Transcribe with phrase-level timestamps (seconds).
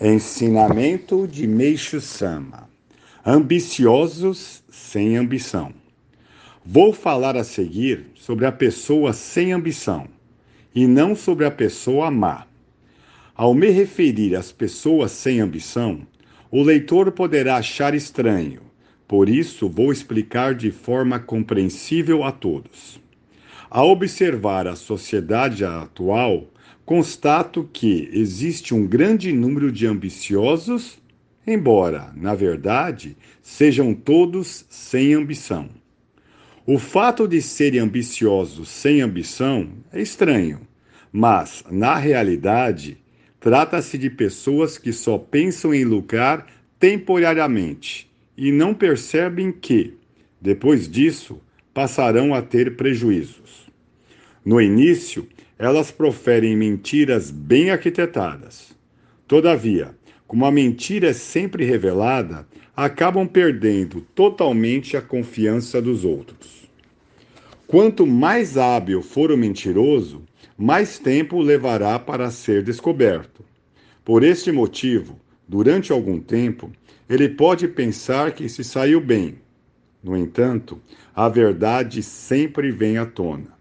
[0.00, 2.68] Ensinamento de Meixo Sama:
[3.24, 5.72] Ambiciosos sem ambição.
[6.66, 10.08] Vou falar a seguir sobre a pessoa sem ambição
[10.74, 12.44] e não sobre a pessoa má.
[13.36, 16.04] Ao me referir às pessoas sem ambição,
[16.50, 18.62] o leitor poderá achar estranho,
[19.06, 23.00] por isso vou explicar de forma compreensível a todos.
[23.70, 26.48] Ao observar a sociedade atual,
[26.84, 30.98] constato que existe um grande número de ambiciosos,
[31.46, 35.68] embora, na verdade, sejam todos sem ambição.
[36.66, 40.60] O fato de serem ambiciosos sem ambição é estranho,
[41.12, 42.98] mas, na realidade,
[43.38, 46.46] trata-se de pessoas que só pensam em lucrar
[46.78, 49.94] temporariamente e não percebem que,
[50.40, 51.40] depois disso,
[51.72, 53.70] passarão a ter prejuízos.
[54.44, 55.26] No início,
[55.58, 58.74] elas proferem mentiras bem arquitetadas.
[59.26, 59.94] Todavia,
[60.26, 66.68] como a mentira é sempre revelada, acabam perdendo totalmente a confiança dos outros.
[67.66, 70.22] Quanto mais hábil for o mentiroso,
[70.56, 73.44] mais tempo levará para ser descoberto.
[74.04, 76.70] Por este motivo, durante algum tempo,
[77.08, 79.36] ele pode pensar que se saiu bem.
[80.02, 80.80] No entanto,
[81.14, 83.53] a verdade sempre vem à tona.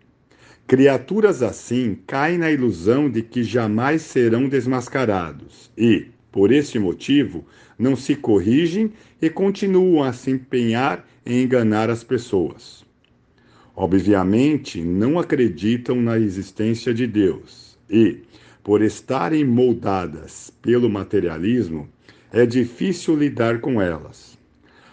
[0.65, 7.45] Criaturas assim caem na ilusão de que jamais serão desmascarados e, por esse motivo,
[7.77, 12.83] não se corrigem e continuam a se empenhar em enganar as pessoas.
[13.75, 18.19] Obviamente, não acreditam na existência de Deus e,
[18.63, 21.89] por estarem moldadas pelo materialismo,
[22.31, 24.39] é difícil lidar com elas.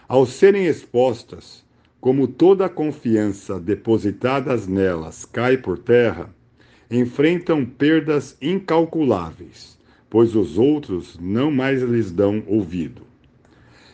[0.07, 1.63] Ao serem expostas,
[2.01, 6.33] como toda a confiança depositadas nelas cai por terra,
[6.89, 9.77] enfrentam perdas incalculáveis,
[10.09, 13.03] pois os outros não mais lhes dão ouvido.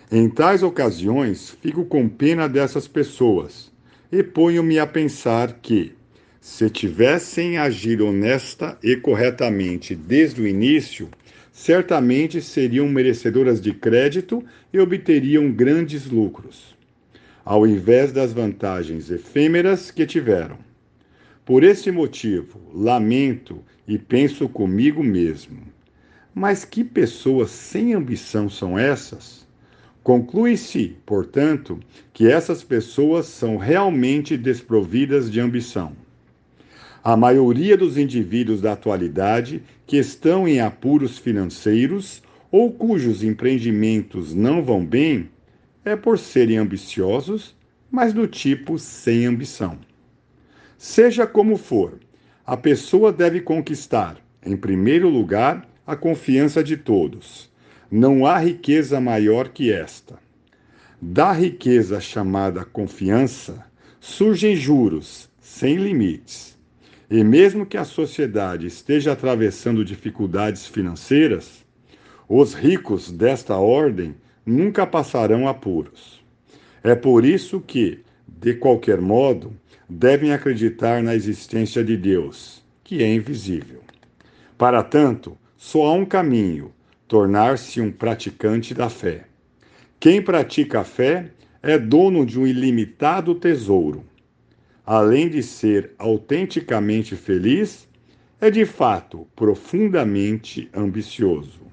[0.09, 3.69] Em tais ocasiões, fico com pena dessas pessoas
[4.09, 5.91] e ponho-me a pensar que,
[6.39, 11.09] se tivessem agir honesta e corretamente desde o início,
[11.51, 14.41] certamente seriam merecedoras de crédito
[14.71, 16.76] e obteriam grandes lucros
[17.47, 20.57] ao invés das vantagens efêmeras que tiveram.
[21.45, 25.61] Por esse motivo, lamento e penso comigo mesmo.
[26.35, 29.47] Mas que pessoas sem ambição são essas?
[30.03, 31.79] Conclui-se, portanto,
[32.13, 35.93] que essas pessoas são realmente desprovidas de ambição.
[37.01, 42.21] A maioria dos indivíduos da atualidade que estão em apuros financeiros
[42.51, 45.29] ou cujos empreendimentos não vão bem
[45.89, 47.55] é por serem ambiciosos,
[47.89, 49.79] mas do tipo sem ambição.
[50.77, 51.99] Seja como for,
[52.45, 57.51] a pessoa deve conquistar, em primeiro lugar, a confiança de todos.
[57.89, 60.19] Não há riqueza maior que esta.
[61.01, 63.65] Da riqueza chamada confiança
[63.99, 66.57] surgem juros sem limites.
[67.09, 71.65] E mesmo que a sociedade esteja atravessando dificuldades financeiras,
[72.27, 74.15] os ricos desta ordem
[74.47, 76.23] nunca passarão apuros.
[76.81, 79.53] É por isso que, de qualquer modo,
[79.89, 83.81] devem acreditar na existência de Deus, que é invisível.
[84.57, 86.73] Para tanto, só há um caminho:
[87.09, 89.25] tornar-se um praticante da fé.
[89.99, 91.31] Quem pratica a fé
[91.61, 94.05] é dono de um ilimitado tesouro.
[94.85, 97.85] Além de ser autenticamente feliz,
[98.39, 101.67] é de fato profundamente ambicioso.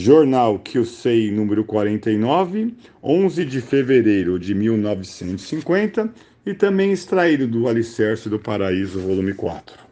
[0.00, 2.72] Jornal que eu sei, número 49,
[3.02, 6.08] 11 de fevereiro de 1950,
[6.46, 9.87] e também extraído do Alicerce do Paraíso, volume 4.